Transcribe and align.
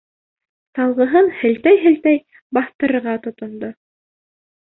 Салғыһын 0.77 1.27
һелтәй-һелтәй 1.41 2.17
баҫтырырға 2.59 3.15
тотондо. 3.27 3.69